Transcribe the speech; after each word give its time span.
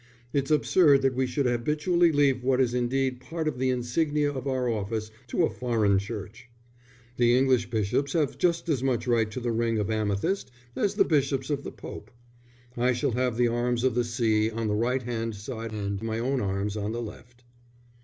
It's 0.33 0.49
absurd 0.49 1.03
that 1.03 1.13
we 1.13 1.27
should 1.27 1.45
habitually 1.45 2.11
leave 2.11 2.41
what 2.43 2.59
is 2.59 2.73
indeed 2.73 3.19
part 3.19 3.47
of 3.47 3.59
the 3.59 3.69
insignia 3.69 4.31
of 4.31 4.47
our 4.47 4.67
office 4.67 5.11
to 5.27 5.43
a 5.43 5.49
foreign 5.51 5.99
Church. 5.99 6.49
The 7.17 7.37
English 7.37 7.69
bishops 7.69 8.13
have 8.13 8.39
just 8.39 8.67
as 8.67 8.81
much 8.81 9.05
right 9.05 9.29
to 9.29 9.39
the 9.39 9.51
ring 9.51 9.77
of 9.77 9.91
amethyst 9.91 10.49
as 10.75 10.95
the 10.95 11.05
bishops 11.05 11.51
of 11.51 11.63
the 11.63 11.71
Pope. 11.71 12.09
I 12.75 12.93
shall 12.93 13.11
have 13.11 13.37
the 13.37 13.49
arms 13.49 13.83
of 13.83 13.93
the 13.93 14.03
See 14.03 14.49
on 14.49 14.67
the 14.67 14.73
right 14.73 15.03
hand 15.03 15.35
side 15.35 15.71
and 15.71 16.01
my 16.01 16.17
own 16.17 16.41
arms 16.41 16.75
on 16.75 16.93
the 16.93 17.01
left." 17.03 17.43